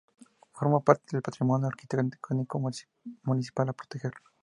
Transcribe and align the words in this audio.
Forma 0.51 0.79
parte 0.79 1.09
del 1.11 1.21
patrimonio 1.21 1.67
arquitectónico 1.67 2.59
municipal 3.21 3.69
a 3.69 3.73
proteger. 3.73 4.13